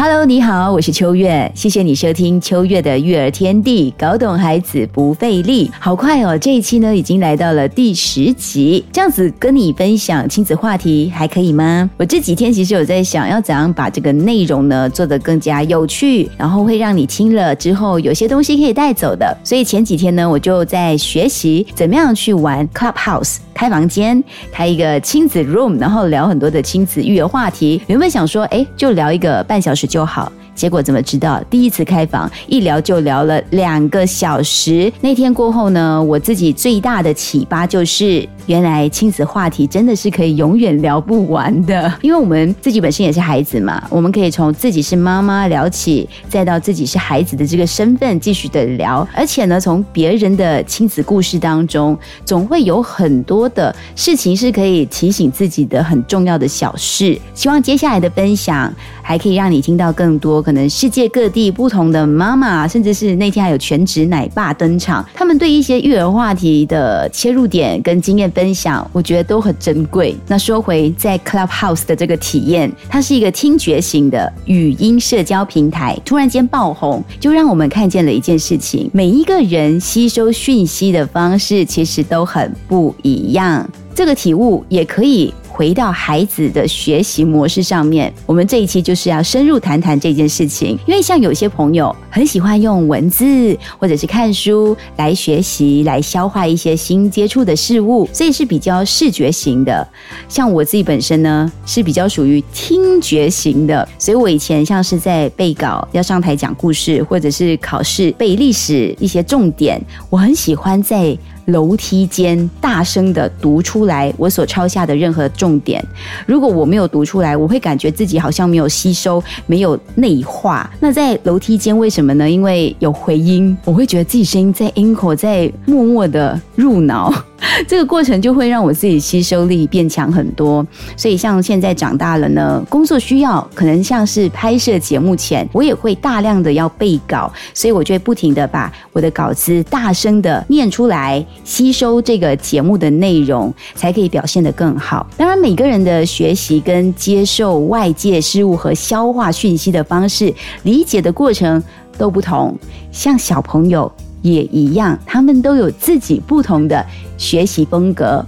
[0.00, 5.68] Hello，你好，我是秋月，谢谢你收听秋月的育儿天地，搞懂孩子不费力。
[5.80, 11.90] 好快哦，这一期呢已经来到了第十集，这样子跟你分享亲子话题还可以吗？
[11.96, 19.36] 我这几天其实有在想要怎样把这个内容呢做得更加有趣，然后会让你听了之后有些东西可以带走的。
[19.42, 24.22] 所以前几天呢，我就在学习怎么样去玩 Clubhouse 开房间，
[24.52, 27.82] 开一个亲子 room，然后聊很多的亲子育儿话题。
[27.88, 29.87] 原本想说，哎，就聊一个半小时。
[29.88, 31.42] 就好，结果怎么知道？
[31.50, 34.92] 第一次开房一聊就聊了两个小时。
[35.00, 38.28] 那天过后呢，我自己最大的启发就是。
[38.48, 57.18] 原来亲子话题真的是可以永远聊不完的，因为我们自己本身也是孩子嘛，我们可以从自己是妈妈聊起，再到自己是孩子的这个身份继续的聊，而且呢，从别人的亲子故事当中，总会有很多的事情是可以提醒自己的很重要的小事。
[57.34, 58.72] 希望接下来的分享
[59.02, 68.32] 还可以让你听到更多可能世界各地不同的妈妈，甚至是那天还有全职奶爸登场，他们对一些育儿话题的切入点跟经验。
[68.38, 70.14] 分享我觉得都很珍贵。
[70.28, 83.68] 那说回在 Clubhouse 的这个体验，它是一个听觉型的语音社交平台，突然间爆红，就让我们看见了一件事情：每一个人吸收讯息的方式其实都很不一样。
[83.92, 85.34] 这个体悟也可以。
[85.58, 90.78] 回到孩子的学习模式上面，我们这一期就是要深入谈谈这件事情。
[90.86, 99.84] 因为像有些朋友很喜欢用文字或者是看书来学习、来消化一些新接触的事物，所以是比较视觉型的。
[100.28, 111.18] 像我自己本身呢，是比较属于听觉型的，所以我以前像是在背稿要上台讲故事，或者是考试背历史一些重点，我很喜欢在。
[111.48, 115.84] 楼梯间大声的读出来我所抄下的任何重点，
[116.26, 120.70] 如果我没有读出来，我会感觉自己好像没有吸收，没有内化。
[120.80, 122.30] 那在楼梯间为什么呢？
[122.30, 127.12] 因为有回音，我会觉得自己声音在 echo，在默默的入脑。
[127.66, 130.66] 这个过程就会让我自己吸收力变强很多，
[130.96, 145.06] 所以像现在长大了呢，工作需要可能像是拍摄节目前，我也会大量的要背稿，所以我就会不停的把我的稿子大声的念出来，吸收这个节目的内容，才可以表现得更好。
[145.16, 150.32] 当然，每个人的学习跟接受外界事物和消化讯息的方式、
[150.64, 151.62] 理解的过程
[151.96, 152.56] 都不同，
[152.90, 153.90] 像小朋友。
[154.22, 156.84] 也一样，他们都有自己不同的
[157.16, 158.24] 学习风格。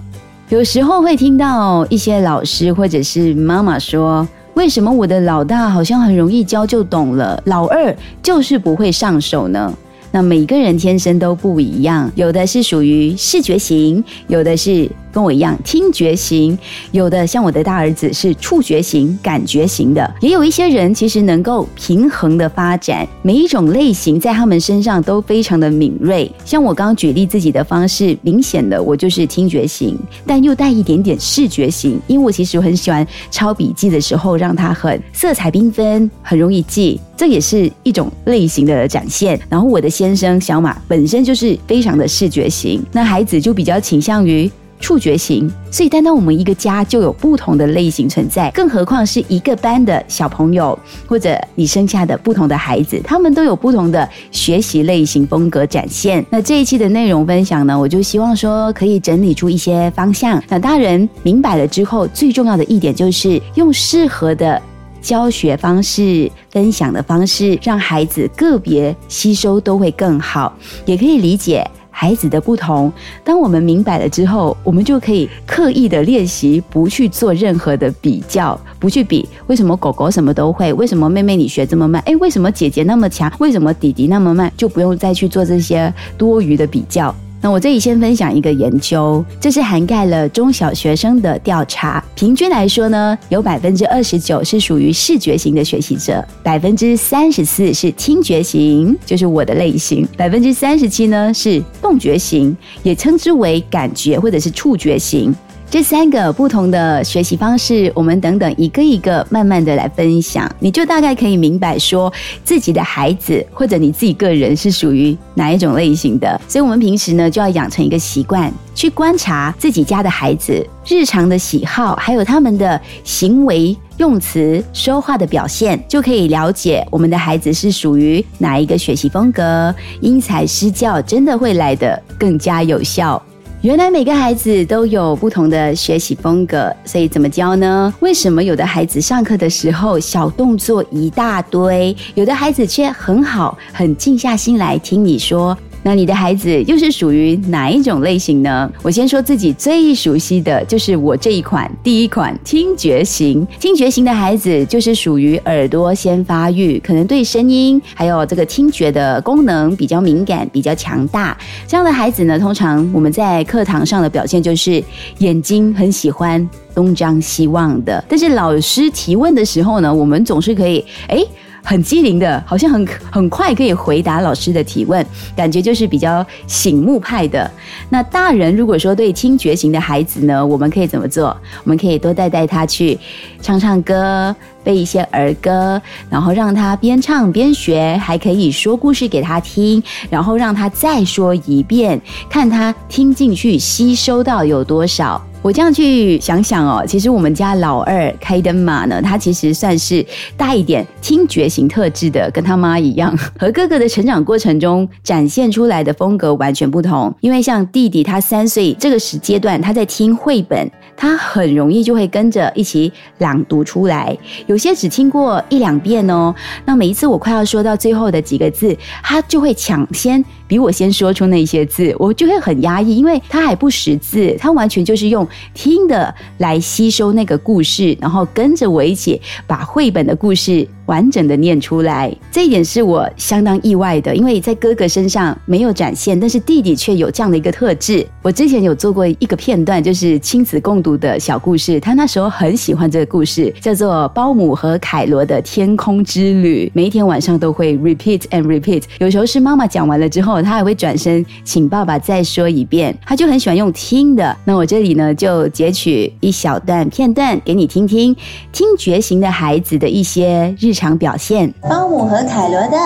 [0.49, 9.73] 有时候会听到一些老师或者是妈妈说：“为什么我的老大好像很容易教就懂了，老二就是不会上手呢？”
[10.13, 14.91] 那每个人天生都不一样，有的是属于视觉型，有的是。
[15.13, 16.59] 跟我一样，听觉型
[16.93, 26.31] 有的像我的大儿子是触觉型、感觉型的，也有一些人其实能够平衡的发展，每一种类型在他们身上都非常的敏锐。
[26.45, 39.39] 像我刚刚举例自己的方式，明显的我就是听觉型，但又带一点点视觉型，因为我其实很喜欢抄笔记的时候让它很色彩缤纷，很容易记，这也是一种类型的展现。
[39.49, 44.51] 然后我的先生小马本身就是非常的视觉型，那孩子就比较倾向于。
[44.81, 50.77] 触觉型，所以单单我们一个家就有不同的类型存在，更何况是一个班的小朋友，
[51.07, 56.25] 或者你生下的不同的孩子，他们都有不同的学习类型风格展现。
[56.31, 64.61] 那这一期的内容分享呢，我就希望说可以整理出一些方向，那大人明白了之后，最重要的一点就是用适合的
[65.03, 70.53] 教学方式、分享的方式，让孩子个别吸收都会更好，
[70.87, 71.69] 也可以理解。
[72.01, 72.91] 孩子的不同，
[73.23, 87.15] 当我们明白了之后，我们就可以刻意的练习，不去做任何的比较，不去比为什么狗狗什么都会，为什么妹妹你学这么慢，哎，为什么姐姐那么强，为什么弟弟那么慢，就不用再去做这些多余的比较。
[87.43, 92.05] 那我这里先分享一个研究，这是涵盖了中小学生的调查。
[92.15, 105.35] 平均来说呢，有百分之二十九是属于视觉型的学习者，百分之三十四是听觉型，就是我的类型，百分之三十七呢是动觉型，也称之为感觉或者是触觉型。
[105.71, 112.13] 这三个不同的学习方式，我们等等一个一个慢慢的来分享，你就大概可以明白说
[112.43, 116.41] 自己的孩子或者你自己个人是属于哪一种类型的。
[116.49, 129.73] 所以，我们平时呢就要养成一个习惯，去观察自己家的孩子日常的喜好，还有他们的行为、用词、说话的表现，就可以了解我们的孩子是属于哪一个学习风格。
[130.01, 133.23] 因材施教，真的会来得更加有效。
[133.63, 137.93] 原来每个孩子都有不同的学习风格，所以怎么教呢？
[138.01, 145.55] 为什么有的孩子上课的时候小动作一大堆，有的孩子却很好，很静下心来听你说？
[145.83, 148.71] 那你的孩子又是属于哪一种类型呢？
[148.83, 153.47] 我先说自己最熟悉的就是我这一款第一款听觉型。
[153.59, 161.37] 听觉型的孩子就是属于耳朵先发育，可能对声音还有这个听觉的功能比较敏感、比较强大。
[161.67, 164.83] 这样的孩子呢，通常我们在课堂上的表现就是
[165.19, 171.25] 眼睛很喜欢东张西望的，但是老师提问的时候呢，我们总是可以哎。
[171.63, 175.05] 很机灵的，好像很很快可以回答老师的提问，
[175.37, 177.51] 感觉就是比较醒目派的。
[177.89, 181.37] 那大人如果说对听觉型的孩子呢，我们可以怎么做？
[181.65, 182.99] 我们可以多带带他去
[183.41, 184.35] 唱唱歌，
[184.65, 195.21] 背一些儿歌，然后让他边唱边学，还可以说故事给他听，然后让他再说一遍，看他听进去吸收到有多少。
[195.43, 200.05] 我这样去想想哦，其实我们家老二开灯马呢，他其实算是
[200.37, 207.15] 带一点听觉型特质的，跟他妈一样，和哥哥的成长过程中展现出来的风格完全不同。
[207.21, 214.15] 因为像弟弟他三岁这个时阶段，他在听绘本，他很容易就会跟着一起朗读出来，
[214.47, 216.35] 有些只听过一两遍哦。
[216.67, 225.27] 那每一次我快要说到最后的几个字，他就会抢先比我先说出那些字，我就会很压抑，因为他还不识字，他完全就是用。
[225.55, 230.69] 听的来吸收那个故事，然后跟着我一起把绘本的故事。
[230.91, 238.05] 完整的念出来，这一点是我相当意外的，因为在哥哥身上没有展现，但是弟弟却有这样的一个特质。
[238.23, 248.83] 我之前有做过一个片段，就是亲子共读的小故事，他那时候很喜欢这个故事，叫做《包姆和凯罗的天空之旅》，每一天晚上都会 repeat and repeat。
[248.99, 252.93] 有时候是妈妈讲完了之后，他还会转身请爸爸再说一遍。
[253.07, 254.37] 他就很喜欢用听的。
[254.45, 258.17] 那我这里呢，就截取一小段片段给你听听，
[258.51, 260.75] 听觉型的孩子的一些日。
[260.80, 262.79] 常表现，包姆和凯罗的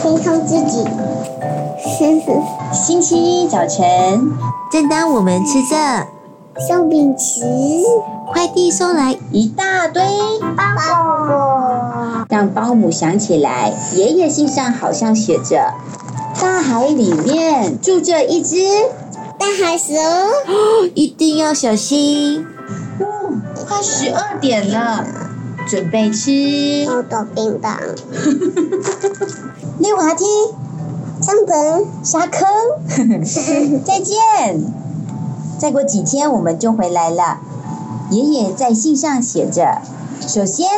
[0.00, 0.84] 天空之子。
[2.72, 4.32] 星期一早晨，
[4.70, 6.06] 正当我们吃着
[6.66, 7.44] 松饼时，
[8.32, 10.02] 快递送来一大堆
[10.56, 10.62] 包
[11.26, 15.72] 裹，让包姆想起来，爷爷信上好像写着：
[16.40, 18.56] 大海里面住着一只
[19.38, 19.92] 大海蛇，
[20.94, 22.44] 一定要小心。
[23.00, 23.04] 哦，
[23.68, 25.04] 快十二点了。
[25.66, 27.78] 准备吃豆豆冰棒，
[29.78, 30.24] 溜滑梯，
[31.20, 32.48] 上本沙坑，
[33.84, 34.62] 再见。
[35.58, 37.38] 再过几天我们就回来了。
[38.10, 39.78] 爷爷在信上写着：
[40.20, 40.68] 首先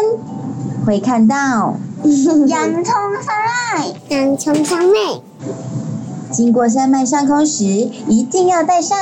[0.87, 1.77] 会看到
[2.47, 3.35] 洋葱山
[3.77, 5.21] 脉，洋葱山脉。
[6.31, 8.99] 经过山脉上空时，一定要戴上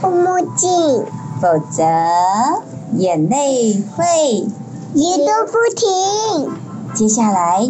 [0.00, 1.04] 护目镜，
[1.40, 1.82] 否则
[2.96, 4.46] 眼泪会。
[4.96, 6.50] 一都不停。
[6.94, 7.60] 接下来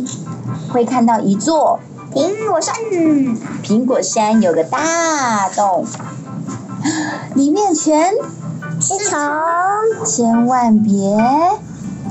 [0.69, 1.81] 会看到一座
[2.13, 2.73] 苹果山。
[3.65, 5.85] 苹果山有个大洞，
[7.35, 8.13] 里面全
[8.81, 9.19] 是虫，
[10.07, 10.93] 千万别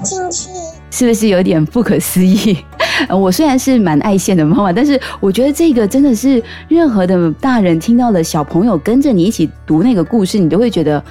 [0.04, 0.50] 进去。
[0.92, 2.58] 是不是有点不可思议？
[3.10, 11.02] 我虽然是蛮爱现的妈妈，但是我觉得这个真的是任何的大人听到了小朋友跟着你一起读那个故事，你都会觉得。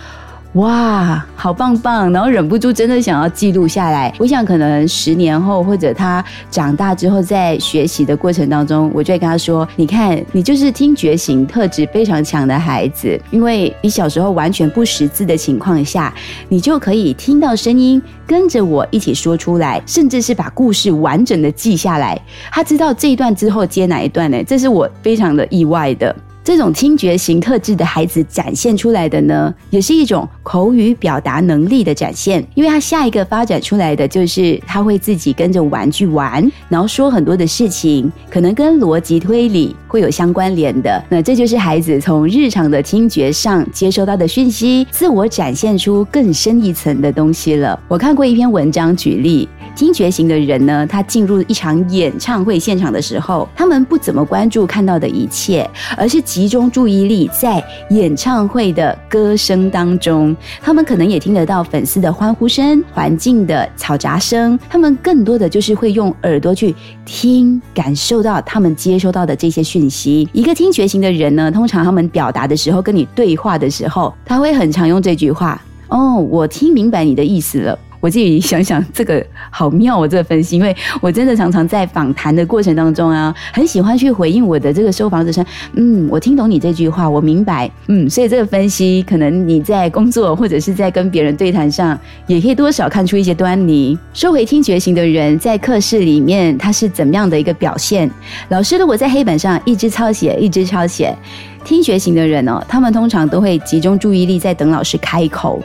[0.54, 2.12] 哇，好棒棒！
[2.12, 4.14] 然后忍不住真的想要记录下来。
[4.20, 16.14] 我想可能十年后，或者他长大之后，在学习的过程当中，我就会跟他说：“你看，你就是听觉型特质非常强的孩子，因为你小时候完全不识字的情况下，
[16.48, 22.16] 你就可以听到声音，跟着我一起说出来，甚至是把故事完整的记下来。
[22.52, 24.40] 他知道这一段之后接哪一段呢？
[24.46, 32.46] 这是我非常的意外的。”这种听觉型特质的孩子展现出来的呢，也是一种口语表达能力的展现。
[32.54, 41.02] 因为他下一个发展出来的就是他会自己跟着玩具玩，然后说很多的事情，可能跟逻辑推理会有相关联的。
[41.08, 47.80] 那这就是孩子从日常的听觉上接收到的讯息，自我展现出更深一层的东西了。
[47.88, 49.48] 我看过一篇文章举例。
[49.74, 66.74] 听觉型的人呢，他进入一场演唱会现场的时候，他们不怎么关注看到的一切，而是集中注意力在演唱会的歌声当中，他们可能也听得到粉丝的欢呼声、环境的嘈杂声，他们更多的就是会用耳朵去
[67.04, 70.28] 听，感受到他们接收到的这些讯息。
[70.32, 85.42] 一个听觉型的人呢，通常他们表达的时候，跟你对话的时候，他会很常用这句话：“哦，我听明白你的意思了。”我自己想想，这个好妙哦，这个分析，因为我真的常常在访谈的过程当中啊，很喜欢去回应我的这个受访者说，
[85.72, 93.98] 嗯，我听懂你这句话，我明白，嗯，所以这个分析，可能你在工作或者是在跟别人对谈上，也可以多少看出一些端倪。
[94.12, 98.10] 收回听觉型的人在课室里面，他是怎么样的一个表现？
[98.50, 101.16] 老师如果在黑板上一直抄写，一直抄写，
[101.64, 105.58] 听觉型的人哦，他们通常都会集中注意力在等老师开口。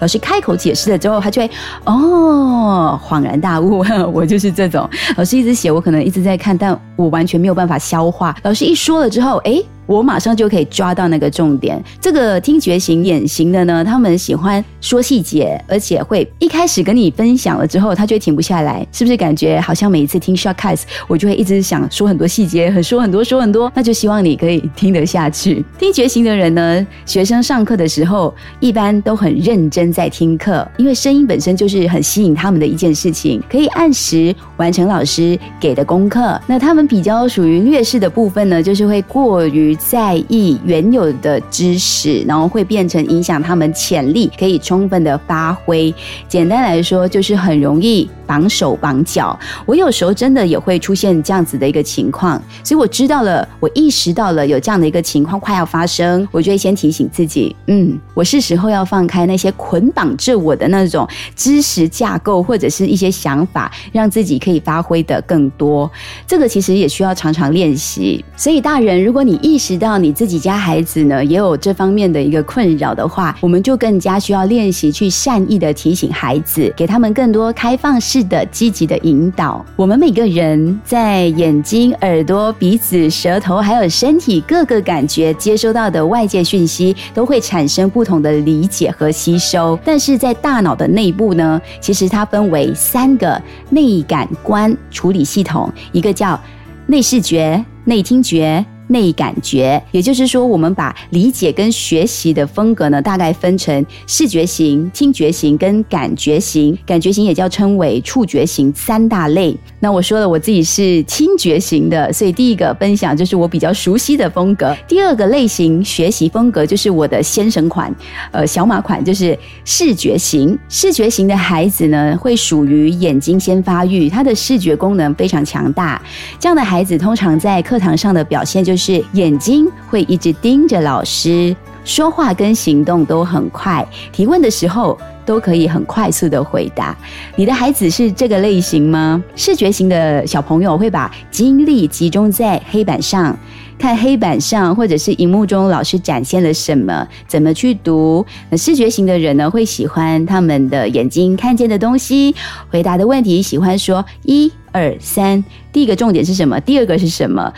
[0.00, 1.48] 老师开口解释了之后，他就会
[1.84, 3.84] 哦恍然大悟。
[4.12, 8.34] 我就是这种，老师一直写，我可能一直在看，但我完全没有办法消化。
[8.42, 9.62] 老师一说了之后，哎。
[9.92, 11.82] 我马上就可以抓到那个重点。
[12.00, 18.86] 这个听觉型、眼型的呢，他们喜欢说细节，而且会一开始跟你分享了之后，他就停不下来。
[18.90, 25.62] 是不是感觉好像每一次听 shortcast，我就会一直想说很多细节，很说很多，说很多，那就希望你可以听得下去。
[25.78, 36.40] 听觉型的人呢，学生上课的时候一般都很认真在听课，因为声音本身就是很吸引他们的一件事情，可以按时完成老师给的功课。
[36.46, 39.76] 那他们比较属于劣势的部分呢，就是会过于。
[39.88, 45.94] 在意原有的知识，然后会变成影响他们潜力可以充分的发挥。
[46.28, 48.08] 简单来说，就是很容易。
[48.24, 65.90] 绑手绑脚，我有时候真的也会出现这样子的一个情况，所以我知道了，我意识到了有这样的一个情况快要发生，我就会先提醒自己，嗯，我是时候要放开那些捆绑着我的那种知识架构或者是一些想法，让自己可以发挥的更多。
[66.26, 68.24] 这个其实也需要常常练习。
[68.34, 78.22] 所以大人，如果你意识到你自己家孩子呢也有这方面的一个困扰的话，我们就更加需要练习去善意的提醒孩子，给他们更多开放式。
[78.32, 89.78] 的积极的引导，我们每个人在眼睛、耳朵、鼻子、舌头，还有身体各个感觉接收到的外界讯息，都会产生不同的理解和吸收。
[89.84, 93.38] 但是在大脑的内部呢，其实它分为三个
[93.68, 96.40] 内感官处理系统，一个叫
[96.86, 98.64] 内视觉、内听觉。
[98.88, 106.76] 内感觉，也就是说，我们把理解跟学习的风格呢，大概分成视觉型、听觉型跟感觉型。
[106.86, 109.56] 感觉型也叫称为触觉型三大类。
[109.80, 114.76] 那我说了，我自己是听觉型的，所以第一个分享就是我比较熟悉的风格。
[114.86, 117.94] 第二个类型学习风格就是我的先生款，
[118.30, 120.58] 呃，小马款，就是视觉型。
[120.68, 126.00] 视觉型的孩子呢，会属于眼睛先发育，他的视觉功能非常强大。
[126.38, 128.82] 这样的孩子通常在课堂上的表现就就。
[128.82, 136.98] 是眼睛会一直盯着老师，说话跟行动都很快，提问的时候都可以很快速的回答。
[137.36, 139.22] 你的孩子是这个类型吗？
[139.36, 143.38] 视觉型的小朋友会把精力集中在黑板上，
[143.78, 148.26] 看黑板上或者是荧幕中老师展现了什么，怎么去读。
[148.50, 152.34] 那视觉型的人呢，会喜欢他们的眼睛看见的东西，
[152.68, 156.58] 回答的问题喜欢说一二三，第一个重点是什么？
[156.62, 157.52] 第二个是什么？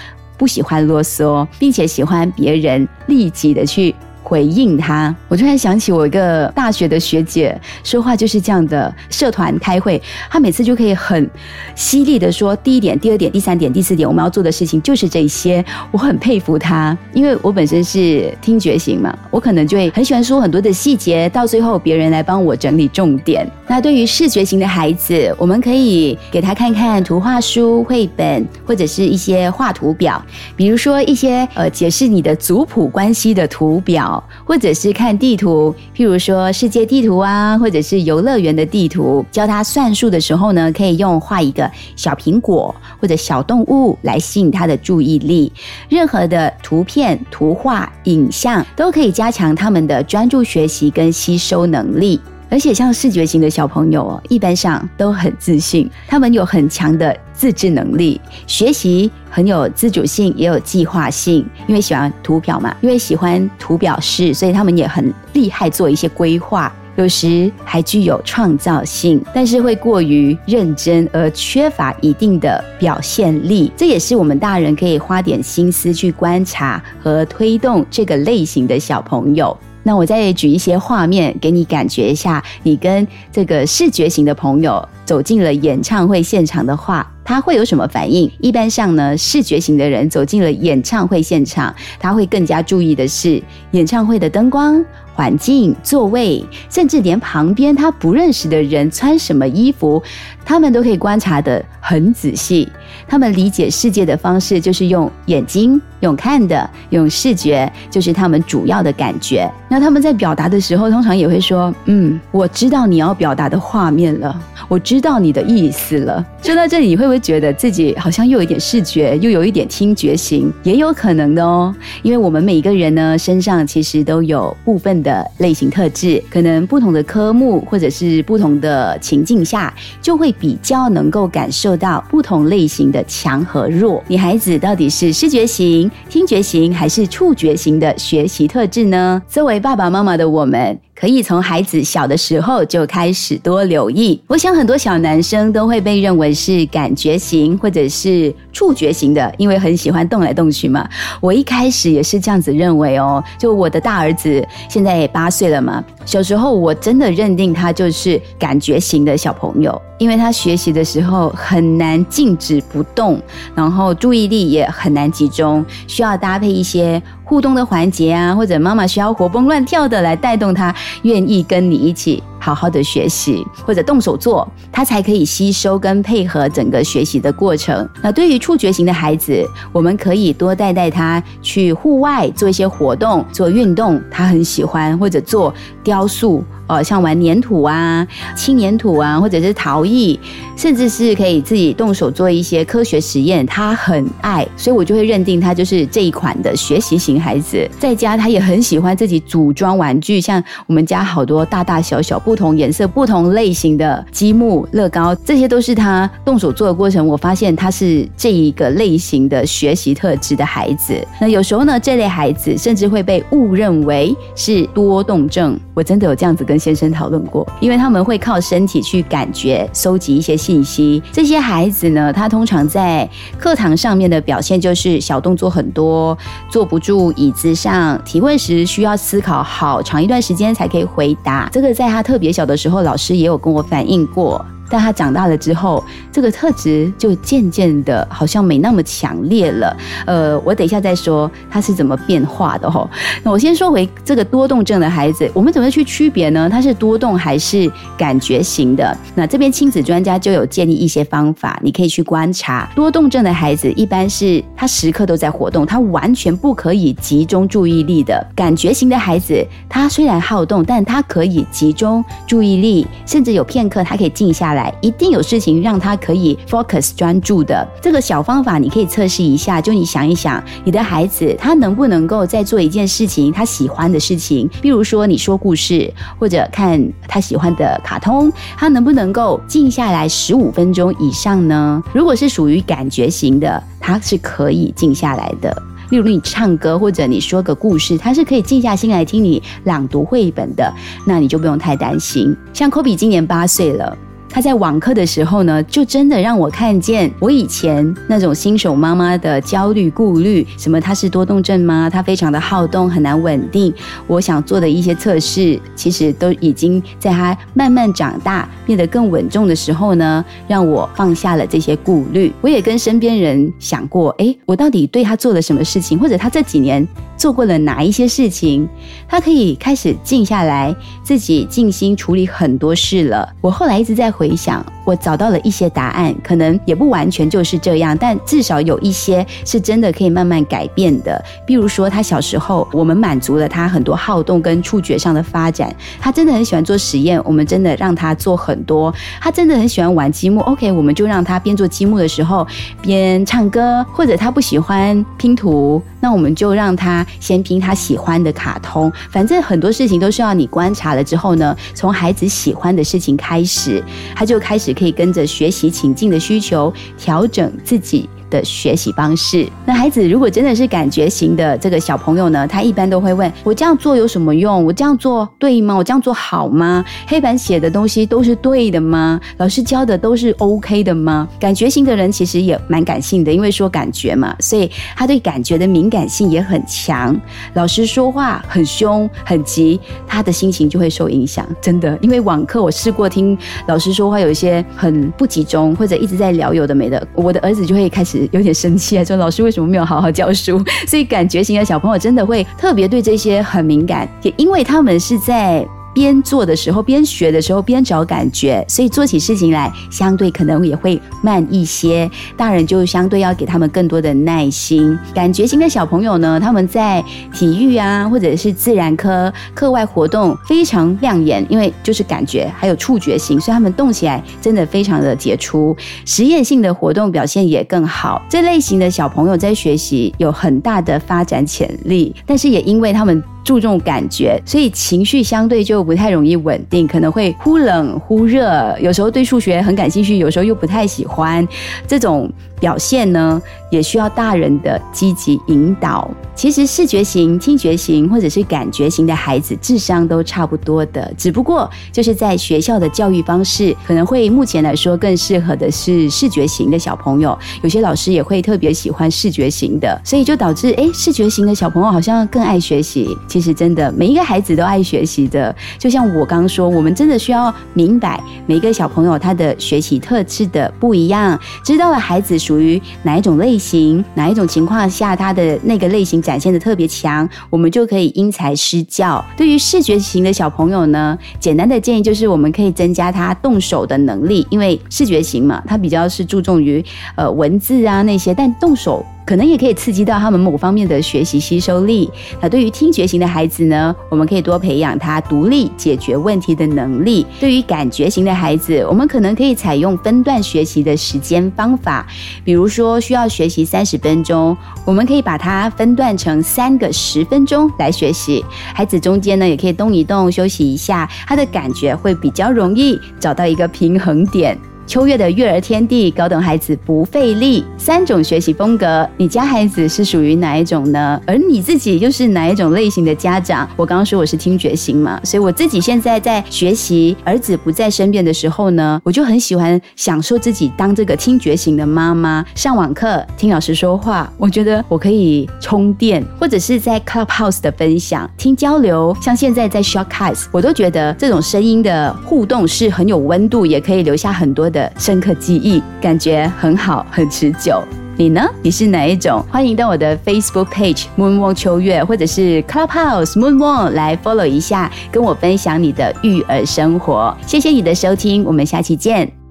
[0.44, 3.94] 不喜欢啰嗦，并且喜欢别人立即的去。
[4.24, 8.92] 回应他，我突然想起我一个大学的学姐，说话就是这样的。
[9.10, 10.00] 社团开会，
[10.30, 11.30] 她每次就可以很
[11.74, 15.64] 犀利的说第一点、第二点、第三点、第四点，我们要做的事情就是这些。
[15.92, 23.46] 我很佩服她，因为我本身是听觉型嘛，我可能就会很喜欢说很多的细节，到最后别人来帮我整理重点。
[23.66, 30.20] 那对于视觉型的孩子，我们可以给他看看图画书、绘本或者是一些画图表，
[30.56, 34.13] 比如说一些呃解释你的族谱关系的图表。
[34.44, 39.24] 或者是看地图，譬如说世界地图啊，或者是游乐园的地图。
[39.30, 45.52] 教他算术的时候呢，可以用画一个小苹果或者小动物来吸引他的注意力。
[45.88, 52.20] 任何的图片、图画、影像都可以加强他们的专注学习跟吸收能力。
[52.50, 61.44] 而且像视觉型的小朋友哦，一般上都很自信，他们有很强的自制能力，学习很有自主性，也有计划性。
[61.66, 73.70] 因为喜欢图表嘛，因为喜欢图表示，所以他们也很厉害做一些规划，有时还具有创造性，但是会过于认真而缺乏一定的表现力。
[73.76, 79.56] 这也是我们大人可以花点心思去观察和推动这个类型的小朋友。
[79.84, 88.28] 那我再举一些画面给你感觉一下，你跟这个视觉型的朋友走进了演唱会现场的话，他会有什么反应？
[88.40, 94.84] 一般上呢，视觉型的人走进了演唱会现场，他会更加注意的是演唱会的灯光。
[95.16, 100.02] 环境、座位，甚至连旁边他不认识的人穿什么衣服，
[100.44, 102.68] 他们都可以观察得很仔细。
[103.06, 105.80] 他们理解世界的方式就是用眼睛。
[106.00, 109.50] 用看的，用视觉，就是他们主要的感觉。
[109.70, 120.52] 那他们在表达的时候，通常也会说：“嗯，我知道你要表达的画面了，我知道你的意思了。”说到这里，你会不会觉得自己好像又有一点视觉，又有一点听觉型？
[120.62, 129.72] 也有可能的哦，因为我们每一个人呢，身上其实都有部分的类型特质，可能不同的科目或者是不同的情境下，
[130.02, 134.04] 就会比较能够感受到不同类型的强和弱。
[134.06, 135.90] 你孩子到底是视觉型？
[136.10, 139.22] 听觉型还是触觉型的学习特质呢？
[139.26, 140.78] 作为爸爸妈妈的我们。
[140.94, 144.20] 可以从孩子小的时候就开始多留意。
[144.26, 150.88] 我想很多小男生都会被认为是感觉型或者是触觉型的，因为很喜欢动来动去嘛。
[151.20, 153.22] 我一开始也是这样子认为哦。
[153.38, 163.20] 就我的大儿子现在也八岁了嘛，小时候我真的认定他就是感觉型的小朋友，因为他学习的时候很难静止不动，
[163.54, 167.02] 然后注意力也很难集中，需要搭配一些。
[167.24, 177.88] 互动的环节啊，或者妈妈需要活蹦乱跳的来带动他，愿意跟你一起好好的学习，或者动手做，他才可以吸收跟配合整个学习的过程。
[178.02, 185.52] 那对于触觉型的孩子，我们可以多带带他去户外做一些活动，做运动，他很喜欢，或者做
[185.82, 186.44] 雕塑。
[186.66, 190.18] 呃，像玩粘土啊、轻粘土啊，或者是陶艺，
[190.56, 197.68] 甚至是可以自己动手做一些科学实验，他很爱，所以我就会认定他就是这一款的学习型孩子。
[197.78, 207.06] 在家，他也很喜欢自己组装玩具，像我们家好多大大小小、不同颜色、不同类型的积木、乐高，这些都是他动手做的过程。
[207.06, 210.96] 我发现他是这一个类型的学习特质的孩子。
[211.20, 215.60] 那有时候呢，这类孩子甚至会被误认为是多动症。
[215.74, 216.54] 我真的有这样子跟。
[216.54, 221.02] 跟先生讨论过，因为他们会靠身体去感觉、收集一些信息。
[221.10, 226.16] 这些孩子呢，他通常在课堂上面的表现就是小动作很多，
[226.48, 231.48] 坐不住椅子上，提问时需要思考好长一段时间才可以回答。
[231.52, 234.44] 这个在他特别小的时候，老师也有跟我反映过。
[234.74, 239.76] 但他长大了之后，这个特质就渐渐的好像没那么强烈了。
[240.04, 242.90] 呃，我等一下再说他是怎么变化的吼。
[243.22, 246.50] 那我先说回这个多动症的孩子，我们怎么去区别呢？
[246.50, 248.98] 他是多动还是感觉型的？
[249.14, 252.68] 那这边亲子专家就有建议一些方法，你可以去观察。
[252.74, 258.26] 多动症的孩子一般是他时刻都在活动，他完全不可以集中注意力的。
[258.34, 264.63] 感觉型的孩子，他虽然好动，但他可以集中注意力，甚至有片刻他可以静下来。
[264.80, 269.60] 一定有事情让他可以 focus 专注的这个小方法，你可以测试一下。
[269.60, 281.82] 就你想一想，你的孩子他能不能够在做一件事情，他喜欢的事情，比如说你说故事或者看他喜欢的卡通，他能不能够静下来十五分钟以上呢？
[281.92, 285.62] 如果是属于感觉型的，他是可以静下来的。
[285.90, 290.72] 例如你唱歌或者你说个故事，他是可以静下心来听你朗读绘本的，
[291.06, 292.34] 那你就不用太担心。
[292.52, 293.96] 像科比今年八岁了。
[294.34, 301.88] 他在网课的时候呢，就真的让我看见我以前那种新手妈妈的焦虑顾虑，什么他是多动症吗？
[301.88, 303.72] 他非常的好动，很难稳定。
[304.08, 312.32] 我想做的一些测试，其实都已经在他慢慢长大，变得更稳重的时候呢，让我放下了这些顾虑。
[312.40, 316.84] 我也跟身边人想过，哎，我到底对他做了什么事情，或者他这几年
[317.16, 318.68] 做过了哪一些事情，
[319.08, 323.26] 他可以开始静下来，自己静心处理很多事了。
[323.40, 324.34] 我后来一直在回。
[324.36, 331.24] 想，我找到了一些答案，可能也不完全就是这样，但至少有一些是真的可以慢慢改变的。
[331.46, 338.92] 比如说，他小时候，我们满足了他很多好动跟触觉上的发展，他真的很喜欢做实验，我们真的让他做很多。
[339.20, 342.46] 他真的很喜欢玩积木，OK，我们就让他边做积木的时候
[342.82, 348.92] 边唱歌，或者他不喜欢拼图，那我们就让他先拼他喜欢的卡通。
[349.10, 353.82] 反正很多事情都是要你观察了之后呢，从孩子喜欢的事情开始。
[354.14, 358.08] 他就开始可以跟着学习情境的需求调整自己。
[358.34, 359.46] 的学习方式。
[359.64, 364.64] 那孩子如果真的是感觉型的这个小朋友呢，他一般都会问我这样做有什么用？
[364.64, 365.74] 我这样做对吗？
[365.76, 366.84] 我这样做好吗？
[367.06, 369.20] 黑板写的东西都是对的吗？
[369.36, 371.28] 老师教的都是 OK 的吗？
[371.38, 377.16] 感觉型的人其实也蛮感性的，因为说感觉嘛，所以他对感觉的敏感性也很强。
[377.54, 381.46] 老师说话很凶很急，他的心情就会受影响。
[381.60, 383.36] 真的，因为网课我试过听
[383.68, 390.62] 老师说话，有一些很不集中，或者一直在聊有的没的，我的儿子就会开始有点生气啊，说老师为什么没有好好教书？
[390.86, 395.66] 所以感觉型的小朋友真的会特别对这些很敏感，也因为他们是在。
[395.94, 402.10] 边做的时候，边学的时候，边找感觉，所以做起事情来相对可能也会慢一些。
[402.36, 404.98] 大人就相对要给他们更多的耐心。
[405.14, 407.02] 感觉型的小朋友呢，他们在
[407.32, 415.76] 体育啊，或者是自然科课外活动非常亮眼，因为就是感觉还有触觉型，所以他们动起来真的非常的杰出。
[416.04, 418.20] 实验性的活动表现也更好。
[418.28, 423.22] 这类型的小朋友在学习有很大的发展潜力，但是也因为他们。
[423.44, 428.74] 注重感觉，所以情绪相对就不太容易稳定，可能会忽冷忽热。
[428.80, 431.46] 有时候对数学很感兴趣，有时候又不太喜欢。
[431.86, 436.10] 这种表现呢，也需要大人的积极引导。
[436.34, 447.38] 其实视觉型、听觉型或者是感觉型的孩子，智商都差不多的，只不过就是在学校的教育方式，可能会目前来说更适合的是视觉型的小朋友。
[447.62, 453.16] 有些老师也会特别喜欢视觉型的，所以就导致哎，视觉型的小朋友好像更爱学习。
[453.34, 455.52] 其实真的，每一个孩子都爱学习的。
[455.76, 469.24] 就像我刚说，我们真的需要明白每一个小朋友他的学习特质的不一样，知道了孩子属于哪一种类型，哪一种情况下他的那个类型展现的特别强，我们就可以因材施教。
[469.36, 476.84] 对于视觉型的小朋友呢，简单的建议就是我们可以增加他动手的能力，因为视觉型嘛，他比较是注重于
[477.16, 479.04] 呃文字啊那些，但动手。
[479.26, 482.10] 可能也可以刺激到他们某方面的学习吸收力。
[482.40, 487.26] 那对于听觉型的孩子呢，我们可以多培养他独立解决问题的能力。
[487.40, 492.06] 对于感觉型的孩子，我们可能可以采用分段学习的时间方法，
[492.44, 498.44] 比如说需要学习三十分钟，我们可以把它分段成三个十分钟来学习。
[498.74, 504.58] 孩子中间呢，也可以动一动，休息一下，他的感觉会比较容易找到一个平衡点。
[504.86, 507.64] 秋月的育儿天地，高等孩子不费力。
[507.78, 511.18] 三种学习风格，你家孩子是属于哪一种呢？
[511.26, 513.68] 而你自己又是哪一种类型的家长？
[513.76, 534.73] 我刚刚说我是听觉型嘛，所以我自己现在在学习儿子不在身边的时候呢，我就很喜欢享受自己当这个听觉型的妈妈，上网课听老师说话，我觉得我可以充电，或者是在 Clubhouse 的分享听交流，像现在在 Shortcuts，我都觉得这种声音的互动是很有温度，也可以留下很多。
[534.74, 537.82] 的深刻记忆，感觉很好，很持久。
[538.16, 538.42] 你呢？
[538.62, 539.44] 你是哪一种？
[539.50, 547.34] 欢迎到我的 Facebook page Moonwalk 秋月，或者是 Clubhouse Moonwalk 来 follow 一下，跟我分享你的育儿生活。
[547.46, 549.43] 谢谢你的收听，我们下期见。